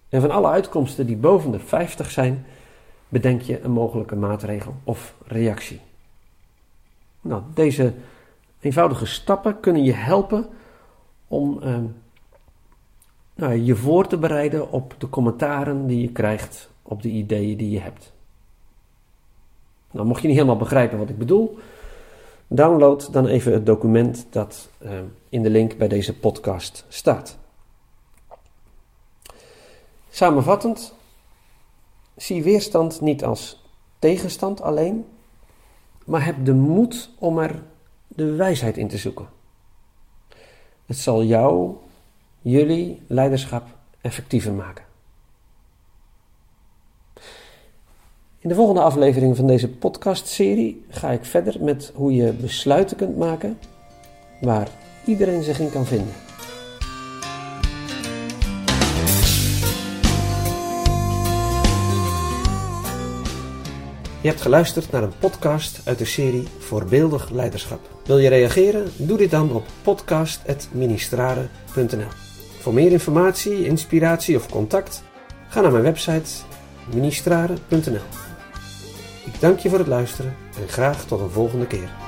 En 0.09 0.21
van 0.21 0.31
alle 0.31 0.47
uitkomsten 0.47 1.05
die 1.05 1.17
boven 1.17 1.51
de 1.51 1.59
50 1.59 2.11
zijn, 2.11 2.45
bedenk 3.09 3.41
je 3.41 3.61
een 3.61 3.71
mogelijke 3.71 4.15
maatregel 4.15 4.73
of 4.83 5.15
reactie. 5.27 5.81
Nou, 7.25 7.43
deze 7.53 7.93
eenvoudige 8.59 9.05
stappen 9.05 9.59
kunnen 9.59 9.83
je 9.83 9.93
helpen 9.93 10.47
om 11.27 11.59
uh, 11.63 11.77
nou, 13.35 13.53
je 13.53 13.75
voor 13.75 14.07
te 14.07 14.17
bereiden 14.17 14.71
op 14.71 14.95
de 14.97 15.09
commentaren 15.09 15.88
die 15.88 16.01
je 16.01 16.11
krijgt 16.11 16.69
op 16.81 17.01
de 17.01 17.09
ideeën 17.09 17.57
die 17.57 17.69
je 17.69 17.79
hebt. 17.79 18.13
Nou, 19.91 20.07
mocht 20.07 20.21
je 20.21 20.27
niet 20.27 20.35
helemaal 20.35 20.57
begrijpen 20.57 20.97
wat 20.97 21.09
ik 21.09 21.17
bedoel, 21.17 21.57
Download 22.47 23.11
dan 23.11 23.27
even 23.27 23.53
het 23.53 23.65
document 23.65 24.27
dat 24.29 24.69
uh, 24.83 24.91
in 25.29 25.43
de 25.43 25.49
link 25.49 25.77
bij 25.77 25.88
deze 25.88 26.19
podcast 26.19 26.85
staat. 26.88 27.38
Samenvattend, 30.09 30.93
zie 32.15 32.43
weerstand 32.43 33.01
niet 33.01 33.23
als 33.23 33.63
tegenstand 33.99 34.61
alleen, 34.61 35.05
maar 36.05 36.25
heb 36.25 36.45
de 36.45 36.53
moed 36.53 37.09
om 37.19 37.37
er 37.37 37.63
de 38.07 38.31
wijsheid 38.31 38.77
in 38.77 38.87
te 38.87 38.97
zoeken. 38.97 39.27
Het 40.85 40.97
zal 40.97 41.23
jou, 41.23 41.75
jullie 42.41 43.01
leiderschap 43.07 43.63
effectiever 44.01 44.53
maken. 44.53 44.83
In 48.39 48.49
de 48.49 48.55
volgende 48.55 48.81
aflevering 48.81 49.35
van 49.35 49.47
deze 49.47 49.69
podcastserie 49.69 50.85
ga 50.89 51.11
ik 51.11 51.25
verder 51.25 51.63
met 51.63 51.91
hoe 51.95 52.15
je 52.15 52.33
besluiten 52.33 52.97
kunt 52.97 53.17
maken 53.17 53.57
waar 54.41 54.69
iedereen 55.05 55.43
zich 55.43 55.59
in 55.59 55.71
kan 55.71 55.85
vinden. 55.85 56.24
Je 64.25 64.31
hebt 64.31 64.43
geluisterd 64.43 64.91
naar 64.91 65.03
een 65.03 65.17
podcast 65.19 65.81
uit 65.83 65.97
de 65.97 66.05
serie 66.05 66.47
Voorbeeldig 66.59 67.29
Leiderschap. 67.29 67.79
Wil 68.05 68.17
je 68.17 68.29
reageren? 68.29 68.91
Doe 68.97 69.17
dit 69.17 69.31
dan 69.31 69.51
op 69.51 69.65
podcast.ministrare.nl. 69.81 72.07
Voor 72.59 72.73
meer 72.73 72.91
informatie, 72.91 73.65
inspiratie 73.65 74.35
of 74.35 74.49
contact, 74.49 75.03
ga 75.47 75.61
naar 75.61 75.71
mijn 75.71 75.83
website 75.83 76.29
ministrare.nl. 76.93 78.05
Ik 79.25 79.39
dank 79.39 79.59
je 79.59 79.69
voor 79.69 79.79
het 79.79 79.88
luisteren 79.88 80.35
en 80.61 80.67
graag 80.67 81.05
tot 81.05 81.19
een 81.19 81.29
volgende 81.29 81.67
keer. 81.67 82.04